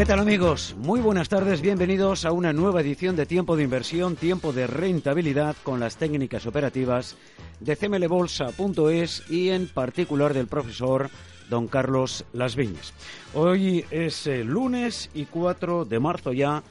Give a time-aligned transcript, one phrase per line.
[0.00, 0.74] ¿Qué tal amigos?
[0.78, 5.54] Muy buenas tardes, bienvenidos a una nueva edición de Tiempo de Inversión, Tiempo de Rentabilidad
[5.62, 7.18] con las técnicas operativas
[7.60, 11.10] de cmlbolsa.es y en particular del profesor
[11.50, 12.94] don Carlos Las Viñas.
[13.34, 16.62] Hoy es el lunes y 4 de marzo ya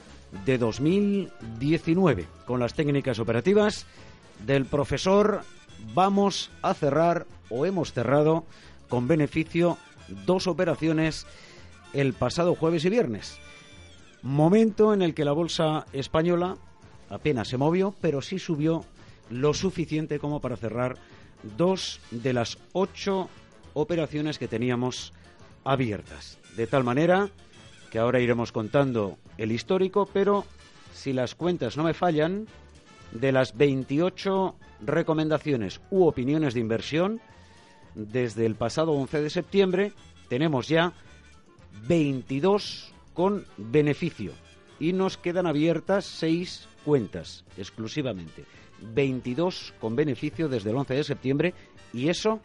[0.44, 2.26] de 2019.
[2.46, 3.86] Con las técnicas operativas
[4.44, 5.42] del profesor
[5.94, 8.44] vamos a cerrar o hemos cerrado
[8.88, 9.78] con beneficio
[10.26, 11.28] dos operaciones
[11.92, 13.38] el pasado jueves y viernes.
[14.22, 16.56] Momento en el que la bolsa española
[17.08, 18.84] apenas se movió, pero sí subió
[19.30, 20.96] lo suficiente como para cerrar
[21.56, 23.28] dos de las ocho
[23.74, 25.12] operaciones que teníamos
[25.64, 26.38] abiertas.
[26.56, 27.30] De tal manera
[27.90, 30.44] que ahora iremos contando el histórico, pero
[30.92, 32.46] si las cuentas no me fallan,
[33.12, 37.20] de las 28 recomendaciones u opiniones de inversión,
[37.94, 39.92] desde el pasado 11 de septiembre
[40.28, 40.92] tenemos ya
[41.86, 44.32] 22 con beneficio
[44.78, 48.44] y nos quedan abiertas 6 cuentas exclusivamente.
[48.94, 51.54] 22 con beneficio desde el 11 de septiembre
[51.92, 52.40] y eso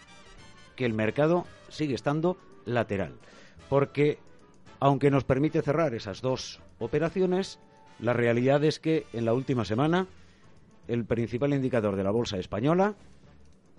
[0.75, 3.13] que el mercado sigue estando lateral.
[3.69, 4.19] Porque
[4.79, 7.59] aunque nos permite cerrar esas dos operaciones,
[7.99, 10.07] la realidad es que en la última semana
[10.87, 12.95] el principal indicador de la bolsa española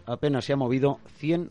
[0.06, 1.50] apenas se ha movido 100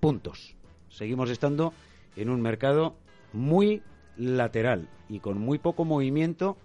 [0.00, 0.54] puntos.
[0.88, 1.72] Seguimos estando
[2.16, 2.94] en un mercado
[3.34, 3.82] muy
[4.16, 6.56] lateral y con muy poco movimiento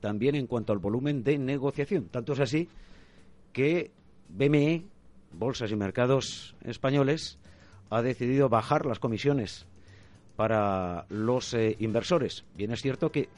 [0.00, 2.06] también en cuanto al volumen de negociación.
[2.06, 2.68] Tanto es así
[3.52, 3.90] que
[4.28, 4.84] BME,
[5.32, 7.38] Bolsas y Mercados Españoles,
[7.90, 9.66] ha decidido bajar las comisiones
[10.36, 12.44] para los eh, inversores.
[12.54, 13.28] Bien es cierto que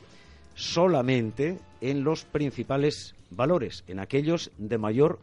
[0.55, 5.21] solamente en los principales valores, en aquellos de mayor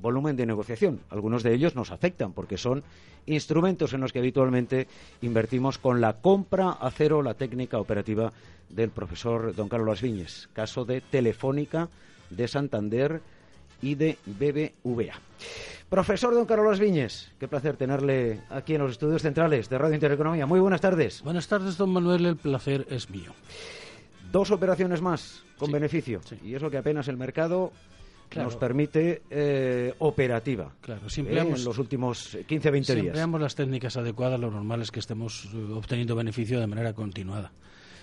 [0.00, 1.00] volumen de negociación.
[1.10, 2.82] Algunos de ellos nos afectan porque son
[3.26, 4.86] instrumentos en los que habitualmente
[5.22, 8.32] invertimos con la compra a cero, la técnica operativa
[8.68, 11.88] del profesor don Carlos Viñes, caso de Telefónica,
[12.30, 13.20] de Santander
[13.82, 15.14] y de BBVA.
[15.88, 20.46] Profesor don Carlos Viñes, qué placer tenerle aquí en los estudios centrales de Radio Intereconomía.
[20.46, 21.22] Muy buenas tardes.
[21.22, 23.32] Buenas tardes, don Manuel, el placer es mío.
[24.32, 26.20] Dos operaciones más con Sí, beneficio.
[26.24, 26.36] sí.
[26.44, 27.70] Y eso que apenas el mercado
[28.28, 28.48] Claro.
[28.48, 30.72] nos permite eh, operativa.
[30.80, 33.06] Claro, eh, si en los últimos 15 20 si días.
[33.06, 37.52] empleamos las técnicas adecuadas, lo normal es que estemos eh, obteniendo beneficio de manera continuada.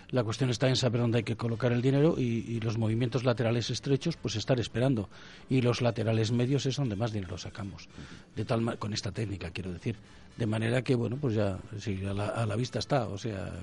[0.10, 3.24] La cuestión está en saber dónde hay que colocar el dinero y, y los movimientos
[3.24, 5.10] laterales estrechos, pues estar esperando.
[5.50, 7.90] Y los laterales medios es donde más dinero sacamos.
[8.36, 9.96] De tal con esta técnica, quiero decir.
[10.38, 13.08] De manera que, bueno, pues ya sí, a, la, a la vista está.
[13.08, 13.54] O sea,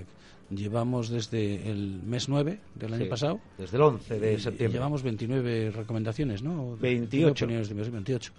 [0.51, 4.79] llevamos desde el mes 9 del año Sí, pasado Desde el 11 de septiembre.
[4.79, 6.77] Llevamos 29 recomendaciones, ¿no?
[6.77, 6.81] 28.
[6.81, 8.33] 29 opiniones de inversión, 28.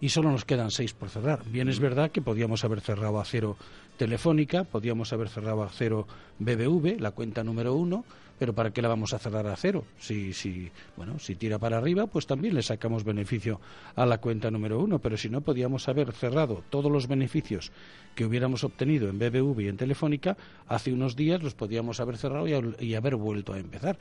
[0.00, 1.44] Y solo nos quedan 6 por cerrar.
[1.46, 3.56] Bien es verdad que podíamos haber cerrado a cero
[3.96, 6.06] Telefónica, podíamos haber cerrado a cero
[6.40, 8.04] BBV, la cuenta número uno,
[8.44, 9.86] pero ¿para qué la vamos a cerrar a cero?
[9.98, 13.58] Si, si, bueno, si tira para arriba, pues también le sacamos beneficio
[13.96, 17.72] a la cuenta número uno, pero si no, podíamos haber cerrado todos los beneficios
[18.14, 20.36] que hubiéramos obtenido en BBV y en Telefónica,
[20.68, 23.96] hace unos días los podíamos haber cerrado y, ha- y haber vuelto a empezar.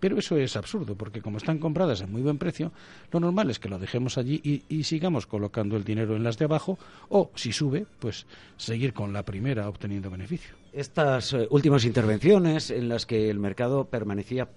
[0.00, 2.72] Pero eso es absurdo, porque como están compradas a muy buen precio,
[3.12, 6.36] lo normal es que lo dejemos allí y, y sigamos colocando el dinero en las
[6.36, 6.80] de abajo,
[7.10, 8.26] o si sube, pues
[8.56, 10.63] seguir con la primera obteniendo beneficio.
[10.74, 14.48] Estas eh, últimas intervenciones en las que el mercado permanecía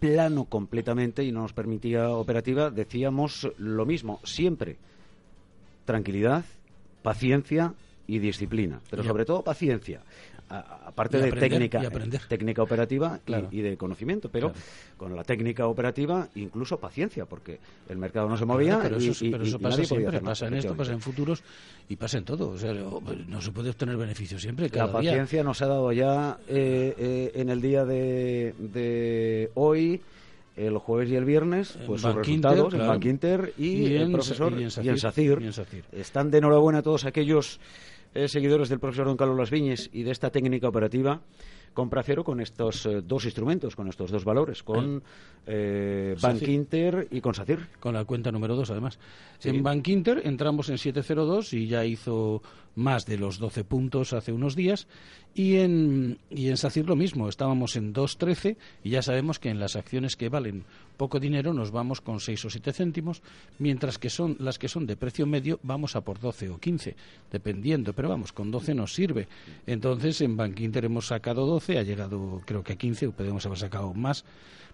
[0.00, 4.76] plano completamente y no nos permitía operativa, decíamos lo mismo, siempre
[5.86, 6.44] tranquilidad,
[7.02, 7.74] paciencia
[8.06, 10.02] y disciplina, pero sobre todo paciencia.
[10.54, 12.20] A- aparte de aprender, técnica, aprender.
[12.28, 13.48] técnica operativa y- Claro.
[13.50, 14.66] y, de conocimiento, pero Claro.
[14.96, 17.58] con la técnica operativa incluso paciencia, porque
[17.88, 20.54] el mercado no se movía pero eso, y- pero eso y pasa siempre, nada, en
[20.54, 21.42] esto, pasa en futuros
[21.88, 22.50] y pasa en todo.
[22.50, 24.68] O sea, no se puede obtener beneficio siempre.
[24.68, 24.92] La día.
[24.92, 30.00] paciencia nos ha dado ya eh, eh, en el día de, de hoy
[30.54, 34.64] el jueves y el viernes, pues sus resultados en Bank Inter y, el profesor y
[34.64, 35.38] en, SACIR,
[35.92, 37.58] Están de enhorabuena todos aquellos
[38.14, 41.20] eh, seguidores del profesor Don Carlos Las Viñes y de esta técnica operativa
[41.72, 45.02] compra cero con estos eh, dos instrumentos, con estos dos valores, con
[45.46, 47.68] eh, Bank Inter y con SACIR.
[47.80, 48.98] Con la cuenta número dos, además.
[49.42, 52.42] En Bank Inter entramos en 702 y ya hizo
[52.74, 54.86] más de los 12 puntos hace unos días.
[55.34, 59.58] Y en, y en SACIR lo mismo, estábamos en 2.13 y ya sabemos que en
[59.58, 60.64] las acciones que valen
[60.96, 63.22] poco dinero nos vamos con 6 o 7 céntimos,
[63.58, 66.96] mientras que son las que son de precio medio vamos a por 12 o 15,
[67.30, 69.28] dependiendo, pero vamos, con 12 nos sirve.
[69.66, 73.44] Entonces en Bank Inter hemos sacado 12, ha llegado creo que a 15, o podemos
[73.46, 74.24] haber sacado más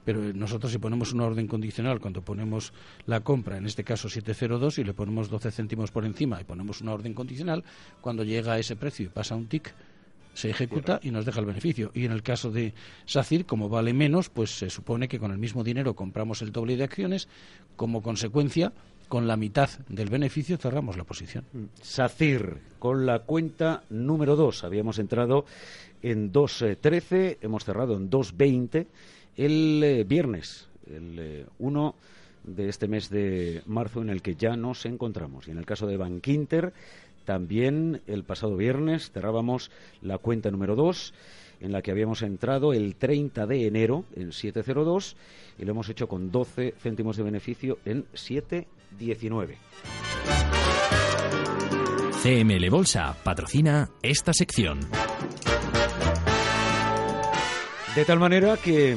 [0.04, 2.72] pero nosotros si ponemos una orden condicional cuando ponemos
[3.04, 6.80] la compra, en este caso 702, y le ponemos 12 céntimos por encima y ponemos
[6.80, 7.62] una orden condicional,
[8.00, 9.74] cuando llega a ese precio y pasa un tic,
[10.38, 11.90] se ejecuta y nos deja el beneficio.
[11.94, 12.72] Y en el caso de
[13.06, 16.76] SACIR, como vale menos, pues se supone que con el mismo dinero compramos el doble
[16.76, 17.26] de acciones,
[17.74, 18.72] como consecuencia,
[19.08, 21.44] con la mitad del beneficio cerramos la posición.
[21.52, 21.64] Mm.
[21.82, 25.44] SACIR, con la cuenta número 2, habíamos entrado
[26.02, 28.86] en 2.13, hemos cerrado en 2.20
[29.36, 34.56] el eh, viernes, el 1 eh, de este mes de marzo en el que ya
[34.56, 35.48] nos encontramos.
[35.48, 36.72] Y en el caso de Bankinter,
[37.28, 39.70] también el pasado viernes cerrábamos
[40.00, 41.12] la cuenta número 2
[41.60, 45.14] en la que habíamos entrado el 30 de enero en 702
[45.58, 49.58] y lo hemos hecho con 12 céntimos de beneficio en 719.
[52.22, 54.80] CML Bolsa patrocina esta sección.
[57.94, 58.96] De tal manera que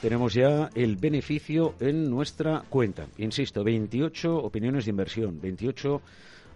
[0.00, 3.08] tenemos ya el beneficio en nuestra cuenta.
[3.18, 6.00] Insisto, 28 opiniones de inversión, 28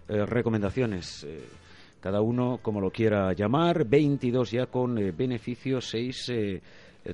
[0.09, 1.43] eh, recomendaciones, eh,
[1.99, 6.31] cada uno como lo quiera llamar, 22 ya con eh, beneficios, 6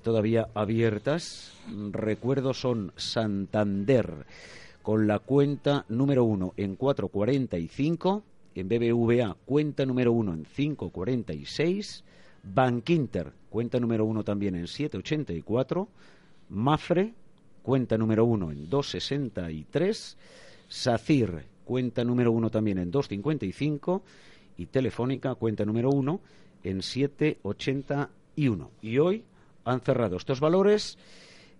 [0.01, 1.53] todavía abiertas.
[1.91, 4.25] Recuerdo son Santander
[4.81, 8.23] con la cuenta número 1 en 445,
[8.55, 12.03] en BBVA cuenta número 1 en 546,
[12.43, 15.87] Bankinter cuenta número 1 también en 784,
[16.49, 17.13] Mafre
[17.61, 20.17] cuenta número 1 en 263,
[20.67, 24.01] SACIR cuenta número uno también en 2.55
[24.57, 26.21] y Telefónica cuenta número uno
[26.63, 28.69] en 7.81.
[28.81, 29.23] Y hoy
[29.65, 30.97] han cerrado estos valores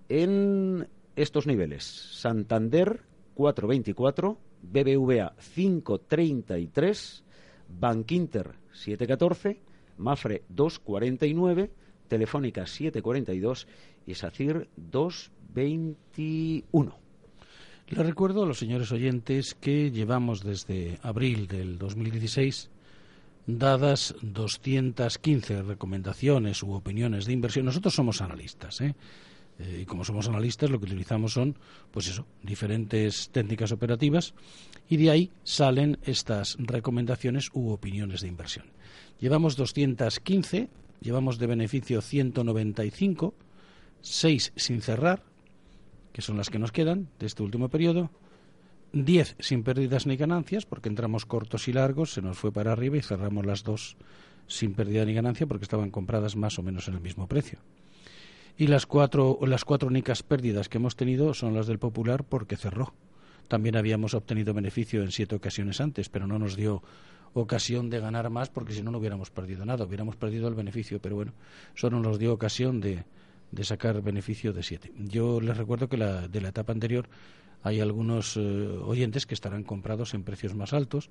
[0.09, 1.83] en estos niveles.
[1.83, 3.01] Santander
[3.35, 7.23] 4.24, BBVA 5.33,
[7.67, 9.57] Bankinter 7.14,
[9.97, 11.69] Mafre 2.49,
[12.07, 13.65] Telefónica 7.42
[14.05, 17.02] y SACIR 2.21.
[17.89, 22.69] Les recuerdo a los señores oyentes que llevamos desde abril del 2016
[23.45, 27.65] dadas 215 recomendaciones u opiniones de inversión.
[27.65, 28.95] Nosotros somos analistas, ¿eh?
[29.59, 29.79] ¿eh?
[29.81, 31.57] y como somos analistas lo que utilizamos son,
[31.91, 34.33] pues eso, diferentes técnicas operativas
[34.89, 38.65] y de ahí salen estas recomendaciones u opiniones de inversión.
[39.19, 40.69] Llevamos 215,
[41.01, 43.33] llevamos de beneficio 195,
[44.01, 45.32] 6 sin cerrar,
[46.13, 48.09] que son las que nos quedan de este último periodo.
[48.93, 52.95] 10 sin pérdidas ni ganancias, porque entramos cortos y largos, se nos fue para arriba
[52.95, 53.97] y cerramos las dos
[54.47, 57.59] sin pérdida ni ganancia porque estaban compradas más o menos en el mismo precio.
[58.55, 62.55] Y las cuatro, las cuatro únicas pérdidas que hemos tenido son las del Popular porque
[62.55, 62.93] cerró.
[63.47, 66.83] También habíamos obtenido beneficio en siete ocasiones antes, pero no nos dio
[67.33, 70.99] ocasión de ganar más porque si no, no hubiéramos perdido nada, hubiéramos perdido el beneficio,
[71.01, 71.33] pero bueno,
[71.73, 73.05] solo nos dio ocasión de,
[73.53, 74.91] de sacar beneficio de siete.
[74.97, 77.07] Yo les recuerdo que la, de la etapa anterior
[77.61, 81.09] hay algunos eh, oyentes que estarán comprados en precios más altos,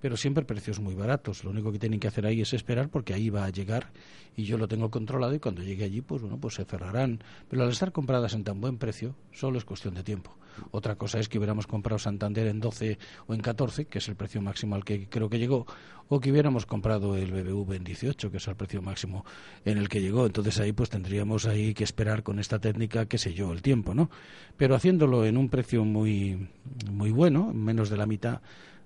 [0.00, 1.44] pero siempre precios muy baratos.
[1.44, 3.92] Lo único que tienen que hacer ahí es esperar porque ahí va a llegar
[4.34, 7.22] y yo lo tengo controlado y cuando llegue allí, pues bueno, pues se cerrarán.
[7.48, 10.39] Pero al estar compradas en tan buen precio, solo es cuestión de tiempo.
[10.70, 14.16] Otra cosa es que hubiéramos comprado Santander en 12 o en 14, que es el
[14.16, 15.66] precio máximo al que creo que llegó,
[16.08, 19.24] o que hubiéramos comprado el BBV en 18, que es el precio máximo
[19.64, 20.26] en el que llegó.
[20.26, 23.94] Entonces ahí pues tendríamos ahí que esperar con esta técnica, qué sé yo, el tiempo,
[23.94, 24.10] ¿no?
[24.56, 26.48] Pero haciéndolo en un precio muy,
[26.90, 28.40] muy bueno, menos de la mitad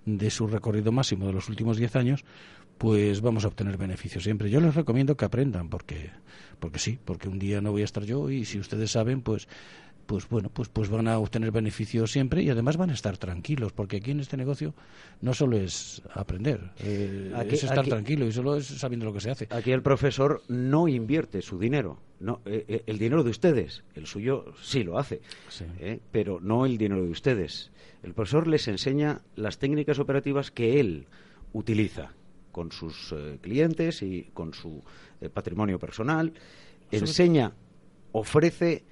[0.05, 2.25] de su recorrido máximo de los últimos 10 años,
[2.79, 4.51] pues vamos a obtener beneficios siempre.
[4.51, 6.11] Yo les recomiendo que aprendan, porque,
[6.59, 9.49] porque sí, porque un día no voy a estar yo y si ustedes saben, pues
[10.07, 13.73] pues bueno, pues, pues van a obtener beneficios siempre y además van a estar tranquilos,
[13.73, 14.75] porque aquí en este negocio
[15.21, 19.31] no solo es aprender, eh, es estar tranquilo y solo es sabiendo lo que se
[19.31, 19.49] hace.
[19.51, 24.07] Aquí el profesor no invierte su dinero, no, eh, eh, el dinero de ustedes, el
[24.07, 25.21] suyo sí lo hace,
[26.13, 27.71] pero no el dinero de ustedes.
[28.03, 31.07] El profesor les enseña las técnicas operativas que él
[31.53, 32.13] utiliza
[32.53, 34.83] con sus clientes y con su
[35.33, 36.33] patrimonio personal,
[36.91, 37.53] enseña,
[38.13, 38.85] ofrece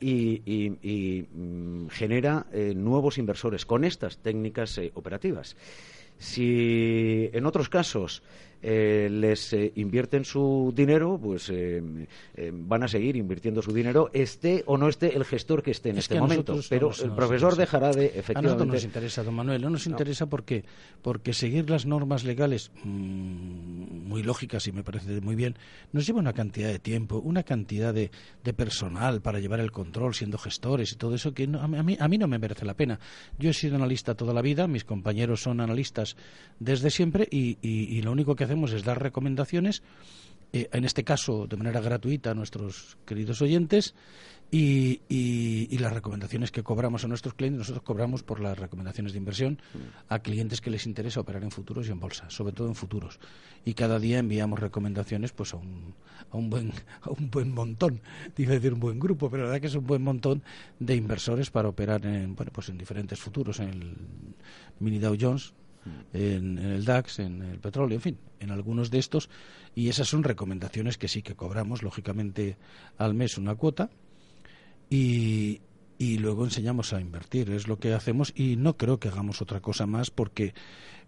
[0.00, 5.56] y, mm, genera eh, nuevos inversores con estas técnicas eh, operativas.
[6.18, 8.22] Si en otros casos
[8.60, 11.80] eh, les eh, invierten su dinero, pues eh,
[12.52, 15.98] van a seguir invirtiendo su dinero, esté o no esté el gestor que esté en
[15.98, 16.58] este momento.
[16.68, 18.38] Pero el profesor dejará de efectivamente.
[18.38, 20.64] A nosotros nos interesa, don Manuel, no nos interesa porque,
[21.02, 25.54] porque seguir las normas legales mm, muy lógicas y me parece muy bien,
[25.92, 28.10] nos lleva una cantidad de tiempo, una cantidad de,
[28.42, 32.08] de personal para llevar el control, siendo gestores y todo eso que a, mí, a
[32.08, 32.98] mí no me merece la pena.
[33.38, 36.16] Yo he sido analista toda la vida, mis compañeros son analistas
[36.58, 39.82] desde siempre y, y lo único que hacemos es dar recomendaciones,
[40.52, 43.94] eh, en este caso de manera gratuita a nuestros queridos oyentes,
[44.50, 49.60] y, las recomendaciones que cobramos a nuestros clientes, nosotros cobramos por las recomendaciones de inversión
[50.08, 53.20] a clientes que les interesa operar en futuros y en bolsa, sobre todo en futuros.
[53.64, 55.94] Y cada día enviamos recomendaciones pues a un,
[56.30, 58.00] a un, buen, a un buen montón,
[58.36, 60.42] iba decir un buen grupo, pero la verdad que es un buen montón
[60.80, 63.96] de inversores para operar en, bueno, pues en diferentes futuros, en el
[64.80, 65.52] mini Dow Jones,
[66.12, 69.28] en, el DAX, en el petróleo, en fin, en algunos de estos.
[69.74, 72.56] Y esas son recomendaciones que sí que cobramos, lógicamente,
[72.96, 73.90] al mes una cuota.
[74.90, 75.60] Y,
[75.98, 77.50] y luego enseñamos a invertir.
[77.50, 80.54] Es lo que hacemos y no creo que hagamos otra cosa más porque,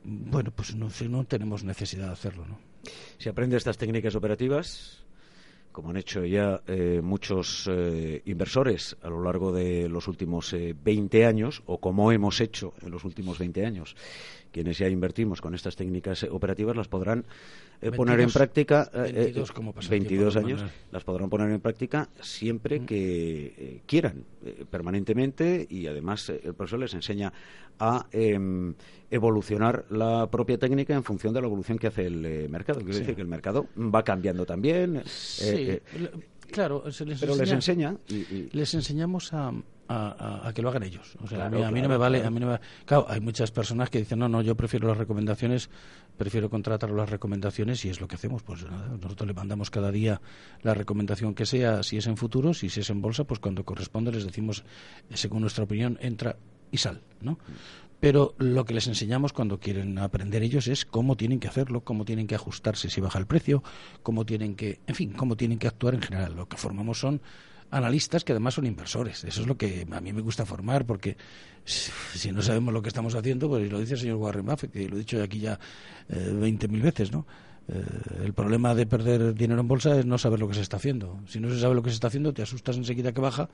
[0.04, 2.58] bueno, pues no, no tenemos necesidad de hacerlo, ¿no?
[3.18, 5.04] Si aprende estas técnicas operativas,
[5.72, 11.18] como han hecho ya eh, muchos eh, inversores a lo largo de los últimos 20
[11.20, 13.96] eh, años, o como hemos hecho en los últimos 20 años,
[14.52, 17.24] quienes ya invertimos con estas técnicas operativas las podrán
[17.96, 22.86] poner en práctica 22, años las podrán poner en práctica siempre mm.
[22.86, 24.24] que quieran
[24.70, 27.32] permanentemente y además el profesor les enseña
[27.78, 28.74] a em,
[29.10, 32.80] evolucionar la propia técnica en función de la evolución que hace el mercado.
[32.80, 35.02] Quiere decir que el mercado va cambiando también.
[35.42, 35.82] Eh,
[36.50, 36.84] claro,
[37.20, 37.96] pero les enseña.
[38.52, 39.52] Les enseñamos a,
[40.54, 41.16] que lo hagan ellos.
[41.22, 43.98] O sea, a, mí, no me vale, a mí no Claro, hay muchas personas que
[43.98, 45.68] dicen, no, no, yo prefiero las recomendaciones,
[46.16, 48.44] prefiero contratar las recomendaciones y es lo que hacemos.
[48.44, 50.20] Pues nada, nosotros le mandamos cada día
[50.62, 53.64] la recomendación que sea, si es en futuros y si es en bolsa, pues cuando
[53.64, 54.62] corresponde les decimos,
[55.12, 56.36] según nuestra opinión, entra
[56.70, 57.38] y sal, ¿no?
[58.00, 62.04] Pero lo que les enseñamos cuando quieren aprender ellos es cómo tienen que hacerlo, cómo
[62.04, 63.62] tienen que ajustarse si baja el precio,
[64.02, 66.34] cómo tienen que, en fin, cómo tienen que actuar en general.
[66.34, 67.20] Lo que formamos son
[67.70, 69.24] analistas que además son inversores.
[69.24, 71.16] Eso es lo que a mí me gusta formar, porque
[71.64, 74.88] si no sabemos lo que estamos haciendo, pues lo dice el señor Warren Buffett, que
[74.88, 75.58] lo he dicho aquí ya
[76.08, 77.26] eh, veinte mil veces, ¿no?
[77.68, 77.84] Eh,
[78.24, 81.20] el problema de perder dinero en bolsa es no saber lo que se está haciendo.
[81.26, 83.50] Si no se sabe lo que se está haciendo, te asustas enseguida que baja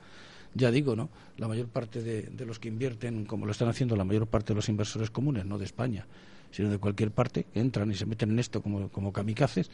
[0.53, 1.09] ya digo, ¿no?
[1.37, 4.55] La mayor parte de, los que invierten, como lo están haciendo la mayor parte de
[4.55, 6.05] los inversores comunes, no de España,
[6.51, 9.69] sino de cualquier parte, que entran y se meten en esto como, como kamikazes,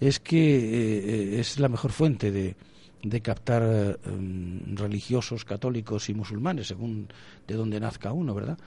[0.00, 2.56] es que eh, es la mejor fuente de,
[3.02, 3.96] de captar eh,
[4.74, 7.08] religiosos, católicos y musulmanes, según
[7.46, 8.58] de dónde nazca uno, ¿verdad?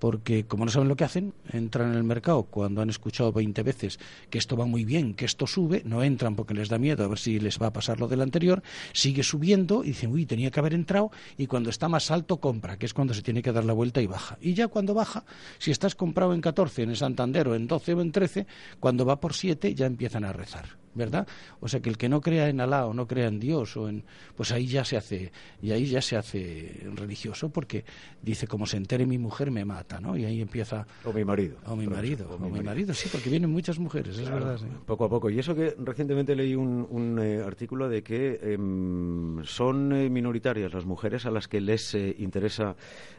[0.00, 3.62] Porque como no saben lo que hacen, entran en el mercado cuando han escuchado 20
[3.62, 7.04] veces que esto va muy bien, que esto sube, no entran porque les da miedo
[7.04, 10.26] a ver si les va a pasar lo del anterior, sigue subiendo y dicen, uy,
[10.26, 13.42] tenía que haber entrado y cuando está más alto compra, que es cuando se tiene
[13.42, 14.38] que dar la vuelta y baja.
[14.40, 15.24] Y ya cuando baja,
[15.58, 18.46] si estás comprado en 14 en el Santander o en 12 o en 13,
[18.80, 20.80] cuando va por 7 ya empiezan a rezar.
[20.94, 21.26] ¿Verdad?
[21.60, 23.88] O sea que el que no crea en Alá o no crea en Dios o
[23.88, 24.04] en
[24.36, 25.32] pues ahí ya se hace
[25.62, 27.84] y ahí ya se hace religioso porque
[28.22, 30.16] dice como se entere mi mujer me mata, ¿no?
[30.16, 32.92] Y ahí empieza o mi marido o mi marido o, mi, marido.
[32.94, 34.58] sí, porque vienen muchas mujeres, es verdad.
[34.86, 39.92] Poco a poco y eso que recientemente leí un, eh, artículo de que em, son
[39.92, 42.74] eh, minoritarias las mujeres a las que les eh, interesa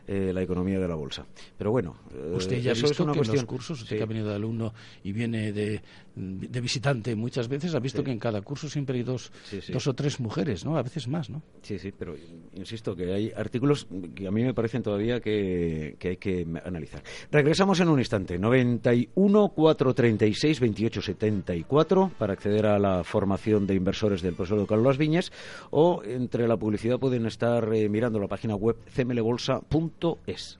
[0.07, 1.25] la economía de la bolsa.
[1.57, 1.95] Pero bueno,
[2.33, 4.73] usted ya ha visto que en los cursos usted que ha venido de alumno
[5.03, 5.81] y viene de
[6.15, 9.31] de visitante muchas veces ha visto que en cada curso siempre hay dos,
[9.71, 10.77] dos o tres mujeres, ¿no?
[10.77, 11.41] A veces más, ¿no?
[11.61, 12.15] Sí, sí, pero
[12.53, 17.03] insisto que hay artículos que a mí me parecen todavía que, hay que analizar.
[17.31, 18.37] Regresamos en un instante.
[18.37, 25.31] 91 436 28 74 para acceder a la formación de inversores del profesor Carlos Viñas
[25.69, 30.59] o entre la publicidad pueden estar eh, mirando la página web cmlbolsa.es.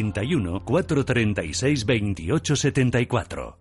[0.01, 3.57] 91 436 2874.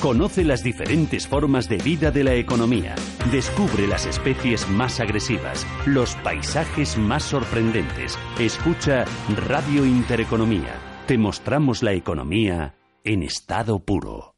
[0.00, 2.94] Conoce las diferentes formas de vida de la economía.
[3.32, 8.16] Descubre las especies más agresivas, los paisajes más sorprendentes.
[8.38, 9.04] Escucha
[9.48, 10.76] Radio Intereconomía.
[11.06, 14.37] Te mostramos la economía en estado puro.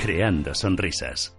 [0.00, 1.36] creando sonrisas.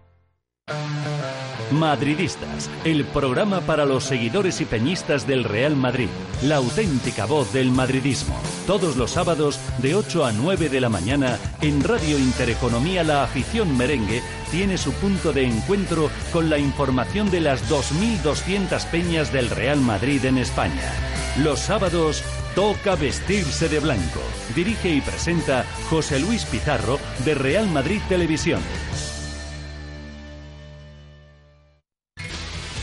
[1.72, 6.10] Madridistas, el programa para los seguidores y peñistas del Real Madrid,
[6.44, 8.40] la auténtica voz del madridismo.
[8.68, 13.76] Todos los sábados de 8 a 9 de la mañana en Radio Intereconomía La Afición
[13.78, 19.80] Merengue tiene su punto de encuentro con la información de las 2.200 peñas del Real
[19.80, 20.92] Madrid en España.
[21.38, 22.24] Los sábados
[22.56, 24.22] toca vestirse de blanco.
[24.56, 28.62] Dirige y presenta José Luis Pizarro de Real Madrid Televisión.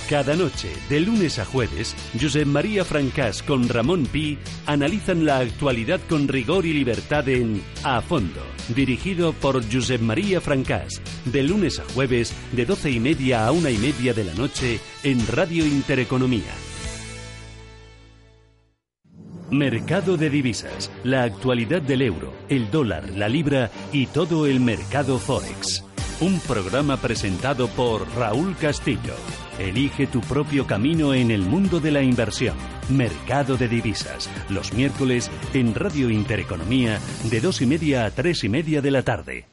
[0.08, 6.00] Cada noche, de lunes a jueves, Josep María Francás con Ramón Pi analizan la actualidad
[6.08, 8.40] con rigor y libertad en A Fondo,
[8.74, 13.70] dirigido por Josep María Francás, de lunes a jueves, de doce y media a una
[13.70, 16.54] y media de la noche, en Radio Intereconomía.
[19.50, 25.18] Mercado de divisas, la actualidad del euro, el dólar, la libra y todo el mercado
[25.18, 25.86] forex.
[26.20, 29.14] Un programa presentado por Raúl Castillo.
[29.58, 32.56] Elige tu propio camino en el mundo de la inversión.
[32.90, 34.28] Mercado de divisas.
[34.50, 36.98] Los miércoles en Radio Intereconomía
[37.30, 39.46] de dos y media a tres y media de la tarde.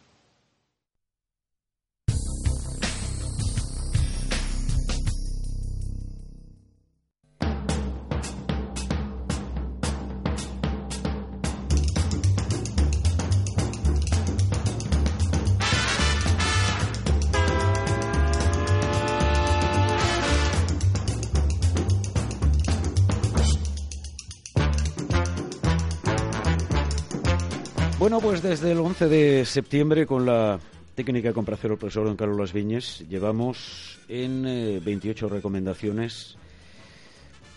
[28.06, 30.60] Bueno, pues desde el 11 de septiembre con la
[30.94, 34.44] técnica de compración del profesor don Carlos Las Viñes llevamos en
[34.86, 36.38] 28 recomendaciones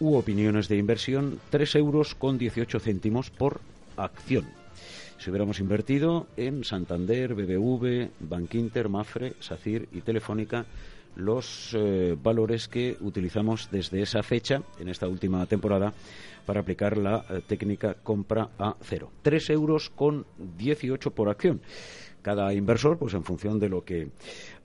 [0.01, 3.61] u opiniones de inversión 3 euros con 18 céntimos por
[3.99, 4.47] acción.
[5.19, 10.65] Si hubiéramos invertido en Santander, BBV, Bankinter, Mafre, SACIR y Telefónica,
[11.17, 15.93] los eh, valores que utilizamos desde esa fecha, en esta última temporada,
[16.49, 19.11] para aplicar la eh, técnica compra a cero.
[19.21, 20.25] Tres euros con
[20.57, 21.61] 18 por acción.
[22.23, 24.09] Cada inversor, pues en función de lo que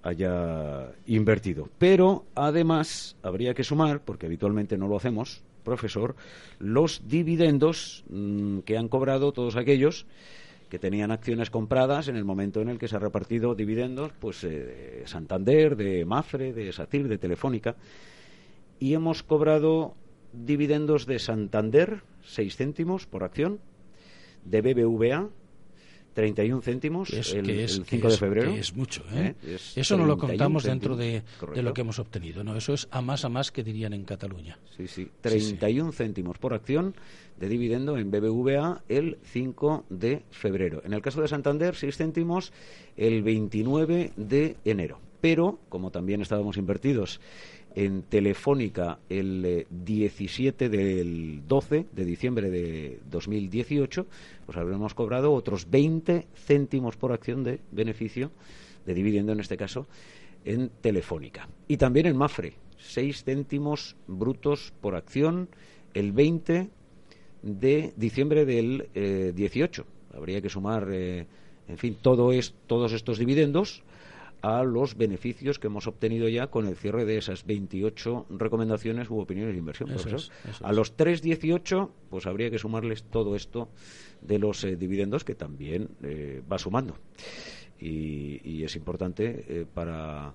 [0.02, 1.68] haya invertido.
[1.78, 6.16] Pero además habría que sumar, porque habitualmente no lo hacemos, profesor,
[6.58, 10.06] los dividendos mm, que han cobrado todos aquellos
[10.70, 14.42] que tenían acciones compradas en el momento en el que se ha repartido dividendos, pues
[14.46, 17.76] eh, de Santander, de Mafre, de Satir, de Telefónica,
[18.80, 19.96] y hemos cobrado
[20.34, 23.60] dividendos de Santander, 6 céntimos por acción,
[24.46, 25.30] de BBVA,
[26.14, 28.52] 31 céntimos el, 5 de febrero.
[28.52, 29.36] es mucho, ¿eh?
[29.44, 29.58] ¿Eh?
[29.76, 31.24] Eso no lo contamos dentro de,
[31.56, 32.56] lo que hemos obtenido, ¿no?
[32.56, 34.60] Eso es a más a más que dirían en Cataluña.
[34.78, 35.10] Sí, sí.
[35.22, 36.96] 31 céntimos por acción
[37.40, 40.82] de dividendo en BBVA el 5 de febrero.
[40.86, 42.54] En el caso de Santander, 6 céntimos
[42.96, 45.00] el 29 de enero.
[45.20, 47.22] Pero, como también estábamos invertidos
[47.76, 54.06] en Telefónica el 17 eh, del 12 de diciembre de 2018,
[54.46, 58.32] pues habremos cobrado otros 20 céntimos por acción de beneficio,
[58.86, 59.88] de dividendo en este caso,
[60.46, 61.48] en Telefónica.
[61.68, 65.50] Y también en Mafre, 6 céntimos brutos por acción
[65.94, 66.70] el 20
[67.42, 68.90] de diciembre del
[69.36, 69.82] 18.
[69.82, 71.26] Eh, Habría que sumar, eh,
[71.68, 73.84] en fin, todo es, todos estos dividendos
[74.44, 79.18] a los beneficios que hemos obtenido ya con el cierre de esas 28 recomendaciones u
[79.18, 79.90] opiniones de inversión.
[80.62, 83.70] A los 3.18, pues habría que sumarles todo esto
[84.22, 86.98] de los eh, dividendos que también eh, va sumando.
[87.80, 90.34] Y, es importante eh, para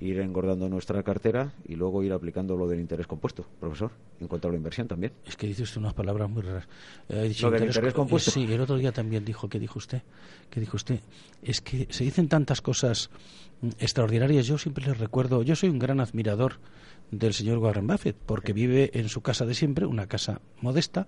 [0.00, 3.90] ir engordando nuestra cartera y luego ir aplicando lo del interés compuesto, profesor.
[4.20, 5.12] en cuanto a la inversión también.
[5.26, 6.68] Es que dice usted unas palabras muy raras.
[7.08, 8.30] Eh, dicho interés, compuesto.
[8.30, 10.02] Sí, el otro día también dijo, ¿qué dijo usted?
[10.50, 11.00] ¿Qué dijo usted?
[11.42, 13.10] Es que se dicen tantas cosas
[13.60, 14.46] mm, extraordinarias.
[14.46, 16.54] Yo siempre les recuerdo, yo soy un gran admirador
[17.10, 21.06] del señor Warren Buffett, porque vive en su casa de siempre, una casa modesta,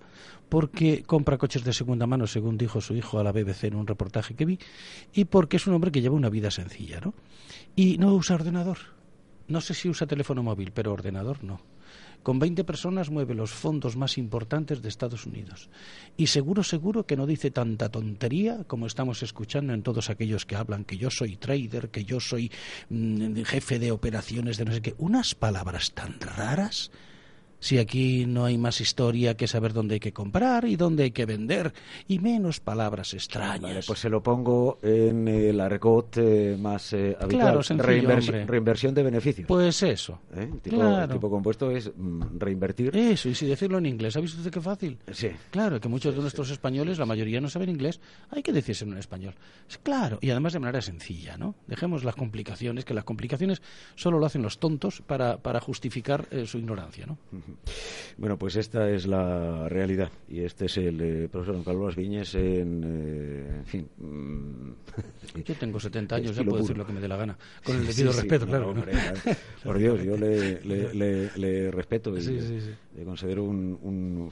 [0.49, 3.87] porque compra coches de segunda mano, según dijo su hijo a la BBC en un
[3.87, 4.59] reportaje que vi,
[5.13, 7.13] y porque es un hombre que lleva una vida sencilla, ¿no?
[7.75, 8.77] Y no usa ordenador.
[9.47, 11.61] No sé si usa teléfono móvil, pero ordenador no.
[12.23, 15.69] Con 20 personas mueve los fondos más importantes de Estados Unidos.
[16.17, 20.55] Y seguro, seguro que no dice tanta tontería como estamos escuchando en todos aquellos que
[20.55, 22.51] hablan que yo soy trader, que yo soy
[22.89, 24.93] mm, jefe de operaciones de no sé qué.
[24.99, 26.91] Unas palabras tan raras
[27.61, 31.11] si aquí no hay más historia que saber dónde hay que comprar y dónde hay
[31.11, 31.71] que vender
[32.07, 33.85] y menos palabras extrañas.
[33.85, 37.63] pues se lo pongo en el argot eh, más eh, habitual.
[37.63, 39.47] Claro, reinversión de beneficios.
[39.47, 40.19] Pues eso.
[40.35, 40.51] ¿Eh?
[40.61, 42.95] Tipo, tipo, compuesto es mm, reinvertir.
[42.97, 44.97] Eso, y si decirlo en inglés, ¿ha visto usted qué fácil?
[45.11, 45.29] Sí.
[45.51, 48.97] Claro, que muchos de nuestros españoles, la mayoría no saben inglés, hay que decírselo en
[48.97, 49.35] español.
[49.83, 51.53] Claro, y además de manera sencilla, ¿no?
[51.67, 53.61] Dejemos las complicaciones, que las complicaciones
[53.95, 57.19] solo lo hacen los tontos para, para justificar su ignorancia, ¿no?
[58.21, 62.35] Bueno, pues esta es la realidad y este es el eh, profesor Don Carlos Viñes
[62.35, 63.89] en, eh, en fin.
[63.97, 67.77] Mm, yo tengo 70 años, ya puedo decir lo que me dé la gana, con
[67.77, 68.75] el debido respeto, claro.
[69.63, 74.31] por Dios, yo le, le, respeto y le, considero un,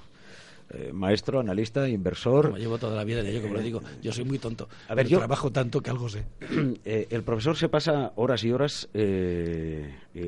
[0.71, 2.59] eh, maestro, analista, inversor.
[2.59, 4.69] llevo toda la vida de ello, como le digo, yo soy muy tonto.
[4.87, 6.25] A ver, yo trabajo tanto que algo sé.
[6.85, 8.87] el profesor se pasa horas y horas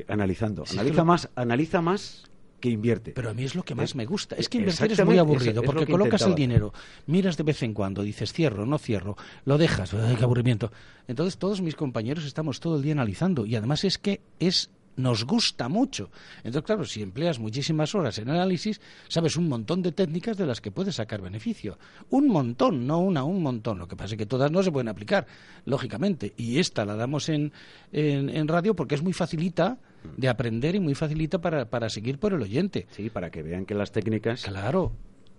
[0.08, 0.64] analizando.
[0.72, 2.24] analiza más, analiza más
[2.62, 3.12] que invierte.
[3.12, 4.36] Pero a mí es lo que más me gusta.
[4.36, 6.72] Es que invertir es muy aburrido, porque colocas el dinero,
[7.06, 10.72] miras de vez en cuando, dices cierro, no cierro, lo dejas, ¡ay, qué aburrimiento!
[11.08, 15.24] Entonces todos mis compañeros estamos todo el día analizando y además es que es nos
[15.24, 16.10] gusta mucho.
[16.38, 20.60] Entonces, claro, si empleas muchísimas horas en análisis, sabes un montón de técnicas de las
[20.60, 21.78] que puedes sacar beneficio.
[22.10, 23.78] Un montón, no una, un montón.
[23.78, 25.26] Lo que pasa es que todas no se pueden aplicar,
[25.64, 26.32] lógicamente.
[26.36, 27.52] Y esta la damos en,
[27.92, 29.78] en, radio porque es muy facilita
[30.16, 32.86] de aprender y muy facilita para, para seguir por el oyente.
[32.90, 34.92] Sí, para que vean que las técnicas claro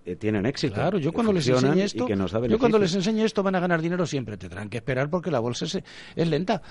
[0.06, 0.74] eh, tienen éxito.
[0.74, 4.06] Claro, yo cuando les enseñe esto, yo cuando les enseñe esto van a ganar dinero
[4.06, 4.38] siempre.
[4.38, 6.62] Tendrán que esperar porque la bolsa es lenta.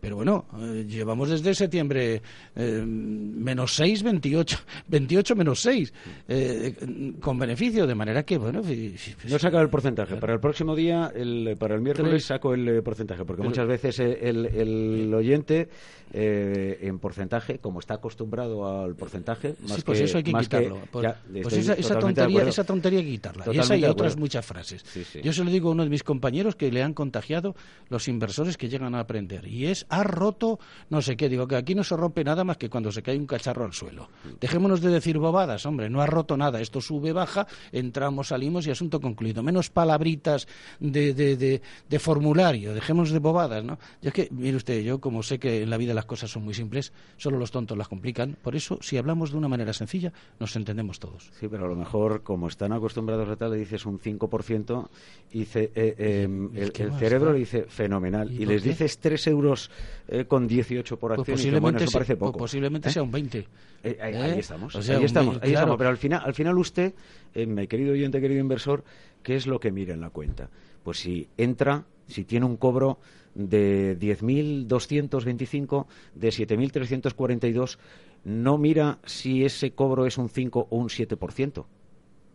[0.00, 2.22] Pero bueno, eh, llevamos desde septiembre
[2.54, 4.58] eh, menos 6, 28,
[4.88, 5.92] 28 menos 6,
[6.28, 6.74] eh,
[7.20, 8.62] con beneficio, de manera que, bueno...
[8.62, 10.16] No he sacado el porcentaje.
[10.16, 14.46] Para el próximo día, el, para el miércoles, saco el porcentaje, porque muchas veces el,
[14.46, 15.68] el oyente
[16.12, 19.56] en porcentaje, como está acostumbrado al porcentaje...
[19.68, 20.78] Más pues eso hay que quitarlo.
[20.92, 23.44] pues, pues esa, tontería, esa tontería hay que quitarla.
[23.52, 24.84] y esa y otras muchas frases.
[25.22, 27.56] Yo se lo digo a uno de mis compañeros que le han contagiado
[27.88, 30.58] los inversores que llegan a aprender, y es ha roto
[30.90, 31.28] no sé qué.
[31.28, 33.72] Digo que aquí no se rompe nada más que cuando se cae un cacharro al
[33.72, 34.08] suelo.
[34.40, 36.60] Dejémonos de decir bobadas, hombre, no ha roto nada.
[36.60, 39.42] Esto sube, baja, entramos, salimos y asunto concluido.
[39.42, 40.46] Menos palabritas
[40.80, 43.78] de, de, de, formulario, dejemos de bobadas, ¿no?
[44.00, 46.44] Yo es que, mire usted, yo como sé que en la vida las cosas son
[46.44, 48.36] muy simples, solo los tontos las complican.
[48.42, 51.30] Por eso, si hablamos de una manera sencilla, nos entendemos todos.
[51.38, 54.88] Sí, pero a lo mejor, como están acostumbrados a tal, le dices un 5%,
[55.32, 58.30] y dice, eh, em, el, cerebro le dice fenomenal.
[58.32, 59.70] Y, les dices 3 euros
[60.08, 62.38] eh, con 18 por pues acción posiblemente, eso parece poco.
[62.38, 62.92] posiblemente ¿Eh?
[62.92, 63.46] sea un 20.
[63.84, 65.76] Eh, ahí, estamos, ahí estamos, ahí estamos.
[65.76, 66.94] Pero al final, al final usted,
[67.34, 68.84] mi querido oyente, querido inversor,
[69.22, 70.50] ¿qué es lo que mira en la cuenta?
[70.82, 72.98] Pues si entra, si tiene un cobro
[73.34, 77.78] de 10.225, de 7.342,
[78.24, 81.64] no mira si ese cobro es un 5 o un 7%.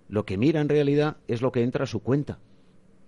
[0.09, 2.39] Lo que mira en realidad es lo que entra a su cuenta.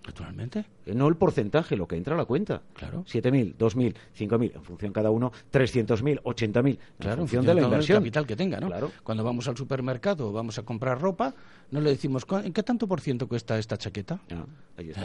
[0.06, 0.64] Naturalmente.
[0.86, 2.62] Eh, no el porcentaje, lo que entra a la cuenta.
[2.74, 3.04] Claro.
[3.04, 7.98] 7.000, 2.000, 5.000, en función cada uno, 300.000, 80.000, claro, en función de la inversión.
[7.98, 8.68] capital que tenga, ¿no?
[8.68, 8.92] Claro.
[9.02, 11.34] Cuando vamos al supermercado o vamos a comprar ropa,
[11.70, 14.20] no le decimos, ¿en qué tanto por ciento cuesta esta chaqueta?
[14.30, 14.44] Ah,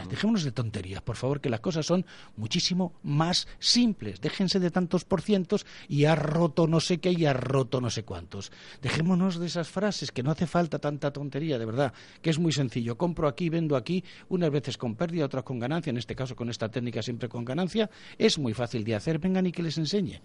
[0.08, 2.04] Dejémonos de tonterías, por favor, que las cosas son
[2.36, 4.20] muchísimo más simples.
[4.20, 7.90] Déjense de tantos por cientos y ha roto no sé qué y ha roto no
[7.90, 8.52] sé cuántos.
[8.82, 12.52] Dejémonos de esas frases, que no hace falta tanta tontería, de verdad, que es muy
[12.52, 12.96] sencillo.
[12.96, 16.50] Compro aquí, vendo aquí, unas veces con pérdida, otras con ganancia, en este caso con
[16.50, 17.88] esta técnica siempre con ganancia.
[18.18, 20.20] Es muy fácil de hacer, vengan y que les enseñe.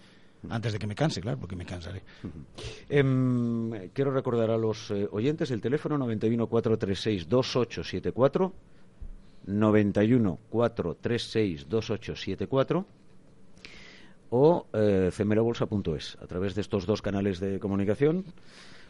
[0.50, 2.02] Antes de que me canse, claro, porque me cansaré.
[2.88, 8.52] Em, quiero recordar a los eh, oyentes el teléfono 91 436 2874
[9.46, 12.86] 91 436 2874
[14.30, 15.10] o eh,
[16.20, 18.26] A través de estos dos canales de comunicación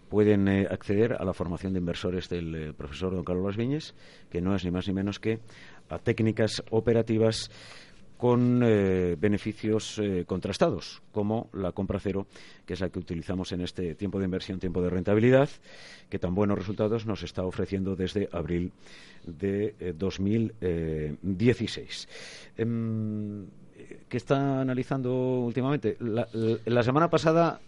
[0.09, 3.95] pueden eh, acceder a la formación de inversores del eh, profesor don Carlos Viñes,
[4.31, 5.41] que no es ni más ni menos que
[5.89, 7.51] a técnicas operativas
[8.17, 12.27] con eh, beneficios contrastados, como la compra cero,
[12.67, 15.49] que es la que utilizamos en este tiempo de inversión, tiempo de rentabilidad,
[16.09, 18.73] que tan buenos resultados nos está ofreciendo desde abril
[19.25, 22.09] de 2016.
[22.57, 23.47] Eh, em,
[24.09, 25.97] ¿Qué está analizando últimamente?
[26.01, 27.61] la semana pasada,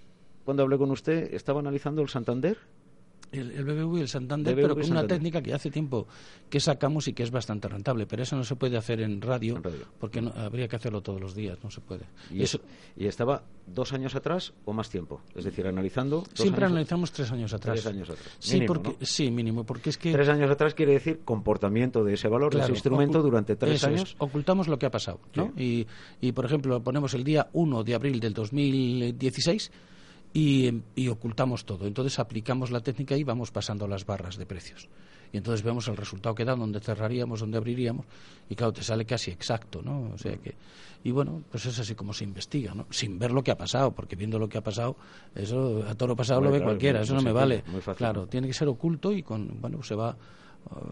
[0.44, 2.58] cuando hablé con usted, estaba analizando el Santander
[3.32, 6.06] el, el BBV y el Santander, pero con una técnica que hace tiempo
[6.48, 8.06] que sacamos y que es bastante rentable.
[8.06, 9.62] Pero eso no se puede hacer en radio,
[9.98, 12.06] porque no, habría que hacerlo todos los días, no se puede.
[12.30, 12.60] ¿Y, eso,
[12.96, 15.20] ¿Y estaba dos años atrás o más tiempo?
[15.34, 16.24] Es decir, analizando.
[16.34, 17.80] Siempre analizamos tres años atrás.
[17.80, 18.36] Tres años atrás.
[18.38, 20.12] Sí, mínimo, porque, sí, mínimo, porque es que.
[20.12, 24.16] Tres años atrás quiere decir comportamiento de ese valor, de ese instrumento durante tres años.
[24.18, 25.52] ocultamos lo que ha pasado, ¿no?
[25.56, 25.86] Y,
[26.20, 29.70] y, por ejemplo, ponemos el día 1 de abril del 2016
[30.32, 31.86] y, ocultamos todo.
[31.86, 34.88] Entonces aplicamos la técnica y vamos pasando las barras de precios.
[35.32, 38.04] Y entonces vemos el resultado que da, donde cerraríamos, donde abriríamos,
[38.48, 40.10] y claro, te sale casi exacto, ¿no?
[40.12, 40.56] O sea que,
[41.04, 42.86] y bueno, pues es así como se investiga, ¿no?
[42.90, 44.96] Sin ver lo que ha pasado, porque viendo lo que ha pasado,
[45.36, 47.62] eso a todo lo pasado lo ve cualquiera, eso no me vale.
[47.96, 50.16] Claro, tiene que ser oculto y con, bueno, se va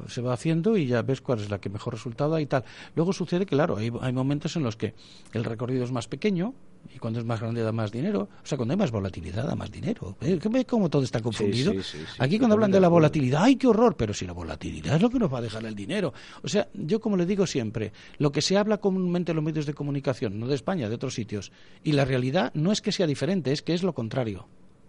[0.09, 2.65] se va haciendo y ya ves cuál es la que mejor resultado da y tal.
[2.95, 4.95] Luego sucede que, claro, hay, hay momentos en los que
[5.33, 6.55] el recorrido es más pequeño,
[6.95, 8.29] y cuando es más grande da más dinero.
[8.43, 10.17] O sea, cuando hay más volatilidad da más dinero.
[10.21, 11.73] ¿Ve cómo todo está confundido?
[12.19, 13.97] Aquí cuando hablan de la volatilidad, ¡ay, qué horror!
[13.97, 16.13] Pero si la volatilidad es lo que nos va a dejar el dinero.
[16.43, 19.67] O sea, yo como le digo siempre, lo que se habla comúnmente en los medios
[19.67, 21.53] de comunicación, no de España, de otros sitios,
[21.85, 24.49] y la realidad no es que sea diferente, es que es lo contrario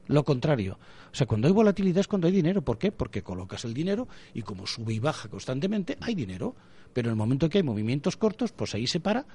[0.10, 0.80] lo contrario.
[1.12, 2.64] O sea, cuando hay volatilidad es cuando hay dinero.
[2.64, 2.92] ¿Por qué?
[2.92, 6.56] Porque colocas el dinero y como sube y baja constantemente, hay dinero.
[6.94, 9.28] Pero en el momento que hay movimientos cortos, pues ahí se para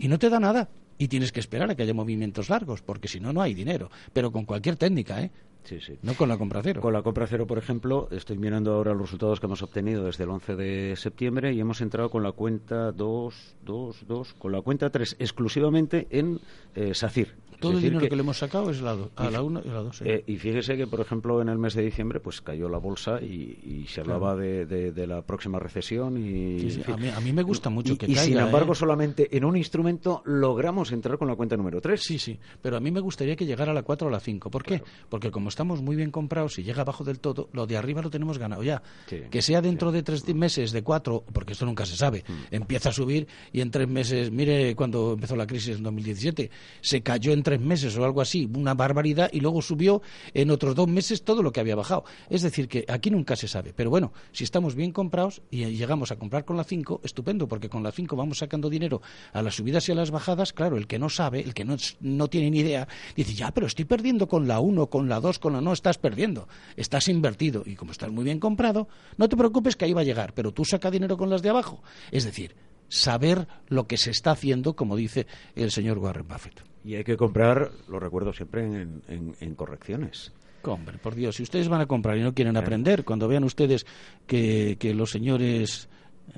[0.00, 3.08] y no te da nada y tienes que esperar a que haya movimientos largos, porque
[3.08, 3.90] si no, no hay dinero.
[4.12, 5.30] Pero con cualquier técnica, ¿eh?
[5.64, 5.98] Sí, sí.
[6.02, 6.80] No con la compra cero.
[6.80, 10.24] Con la compra cero, por ejemplo, estoy mirando ahora los resultados que hemos obtenido desde
[10.24, 14.62] el 11 de septiembre y hemos entrado con la cuenta 2, 2, 2, con la
[14.62, 16.40] cuenta 3 exclusivamente en
[16.74, 19.68] eh, SACIR, todo el dinero que, le hemos sacado es la a la 1 y
[19.68, 20.02] a la 2.
[20.04, 23.20] Eh, y fíjese que, por ejemplo, en el mes de diciembre pues cayó la bolsa
[23.20, 26.16] y, se hablaba de, la próxima recesión.
[26.18, 26.82] y
[27.14, 28.22] a, mí, me gusta mucho que y, caiga.
[28.22, 28.76] Y sin embargo, ¿eh?
[28.76, 32.00] solamente en un instrumento logramos entrar con la cuenta número 3.
[32.00, 34.20] Sí, sí, pero a mí me gustaría que llegara a la 4 o a la
[34.20, 34.50] 5.
[34.50, 34.82] ¿Por qué?
[35.08, 38.10] Porque como estamos muy bien comprados, si llega abajo del todo, lo de arriba lo
[38.10, 38.82] tenemos ganado ya.
[39.06, 42.54] que sea dentro de tres meses, de cuatro, porque esto nunca se sabe, mm.
[42.54, 47.02] empieza a subir y en tres meses, mire cuando empezó la crisis en 2017, se
[47.02, 50.02] cayó en tres meses o algo así sí, una barbaridad, y luego subió
[50.34, 52.04] en otros dos meses todo lo que había bajado.
[52.28, 53.72] Es decir, que aquí nunca se sabe.
[53.74, 57.68] Pero bueno, si estamos bien comprados y llegamos a comprar con la 5, estupendo, porque
[57.68, 60.52] con la 5 vamos sacando dinero a las subidas y a las bajadas.
[60.52, 62.86] Claro, el que no sabe, el que no, no tiene ni idea,
[63.16, 65.98] dice, ya, pero estoy perdiendo con la 1, con la 2, con la no, estás
[65.98, 66.46] perdiendo.
[66.76, 67.64] Estás invertido.
[67.66, 68.86] Y como estás muy bien comprado,
[69.16, 71.50] no te preocupes que ahí va a llegar, pero tú saca dinero con las de
[71.50, 71.82] abajo.
[72.12, 72.54] Es decir,
[72.88, 76.69] saber lo que se está haciendo, como dice el señor Warren Buffett.
[76.84, 80.32] Y hay que comprar, lo recuerdo siempre, en, correcciones.
[80.62, 82.58] Hombre, por Dios, si ustedes van a comprar y no quieren ¿Eh?
[82.58, 83.86] aprender, cuando vean ustedes
[84.26, 85.88] que, los señores...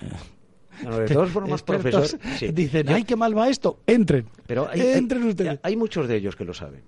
[0.01, 2.07] Eh, de todas formas, profesor,
[2.53, 3.81] dicen, ¡ay, qué mal va esto!
[3.87, 4.27] ¡Entren!
[4.47, 5.61] Pero hay, Entren ustedes.
[5.63, 6.83] Hay muchos de ellos que lo saben.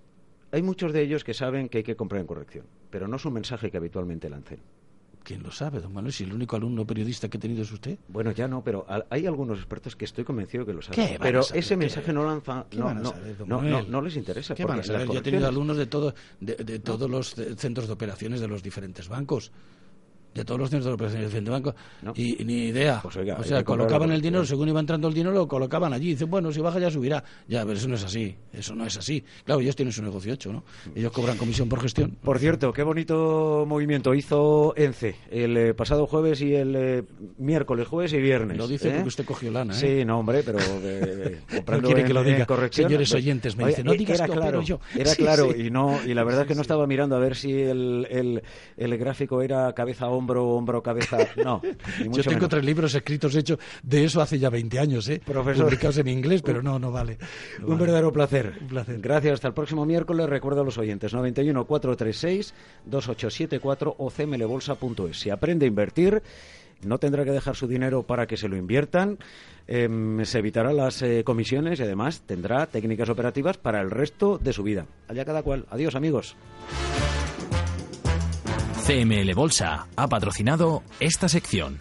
[0.51, 3.25] Hay muchos de ellos que saben que hay que comprar en corrección, pero no es
[3.25, 4.61] un mensaje que habitualmente lancen.
[5.25, 6.13] ¿Quién lo sabe, don Manuel?
[6.13, 7.99] Si el único alumno periodista que he tenido es usted.
[8.09, 11.17] Bueno, ya no, pero hay algunos expertos que estoy convencido que lo saben.
[11.19, 12.67] pero ese mensaje no lanza.
[12.77, 14.55] No, no, no, no, les interesa.
[14.55, 15.09] ¿Qué van a saber?
[15.09, 19.09] Yo he tenido alumnos de, todo, de todos los centros de operaciones de los diferentes
[19.09, 19.51] bancos
[20.35, 21.75] de todos los centros de operaciones del banco
[22.15, 23.01] y ni idea.
[23.03, 26.09] Pues o sea, colocaban el dinero, según iba entrando el dinero, lo colocaban allí.
[26.11, 27.23] Dicen, bueno, si baja ya subirá.
[27.49, 28.35] Ya, pero eso no es así.
[28.53, 29.25] Eso no es así.
[29.45, 30.65] Claro, ellos tienen su negocio hecho, ¿no?
[30.95, 32.17] Ellos cobran comisión por gestión.
[32.23, 37.03] Por cierto, qué bonito movimiento hizo ENCE el eh, pasado jueves y el eh,
[37.39, 38.57] miércoles, jueves y viernes.
[38.57, 38.93] Lo dice ¿eh?
[38.93, 39.77] porque usted cogió lana, ¿eh?
[39.77, 40.59] Sí, no, hombre, pero
[41.55, 42.47] comprando quiere que lo diga.
[42.71, 44.81] Señores oyentes, me dicen, no digas era claro, yo.
[44.97, 47.53] Era claro, y no y la verdad es que no estaba mirando a ver si
[47.53, 48.43] el, el,
[48.77, 51.61] el gráfico era cabeza, hombro, hombro, cabeza no.
[52.11, 55.21] Yo tengo tres libros escritos hechos de eso hace ya 20 años, ¿eh?
[55.25, 55.65] Profesor.
[55.65, 57.19] Publicados en inglés, pero no, no vale.
[57.63, 58.55] un verdadero placer.
[58.61, 59.01] Un placer.
[59.01, 59.35] Gracias.
[59.35, 60.29] Hasta el próximo miércoles.
[60.29, 62.55] Recuerdo a los oyentes: 91 436
[62.87, 65.19] 2874 o cmlbolsa.es.
[65.19, 66.23] Si aprende a invertir
[66.83, 69.19] no tendrá que dejar su dinero para que se lo inviertan,
[69.67, 74.53] em, se evitará las eh, comisiones y además tendrá técnicas operativas para el resto de
[74.53, 74.87] su vida.
[75.09, 75.65] Allá cada cual.
[75.71, 76.37] Adiós amigos.
[78.87, 81.81] CML Bolsa ha patrocinado esta sección.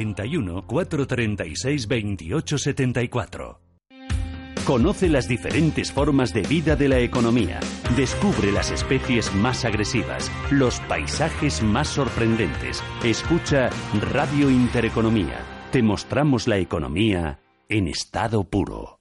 [0.00, 3.60] 91 436 28 74.
[4.64, 7.60] Conoce las diferentes formas de vida de la economía.
[7.96, 12.82] Descubre las especies más agresivas, los paisajes más sorprendentes.
[13.02, 13.70] Escucha
[14.12, 15.40] Radio Intereconomía.
[15.72, 18.99] Te mostramos la economía en estado puro.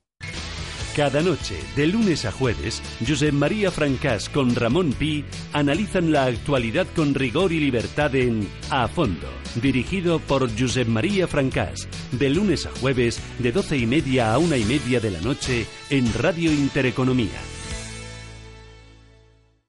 [0.96, 5.24] Cada noche, de lunes a jueves, Josep María Francás con Ramón Pi
[5.54, 9.28] analizan la actualidad con rigor y libertad en A Fondo,
[9.62, 14.58] dirigido por Josep María Francás, de lunes a jueves, de doce y media a una
[14.58, 17.40] y media de la noche, en Radio Intereconomía